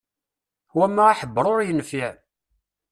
[0.77, 2.11] Mawa aḥebber ur yenfiɛ.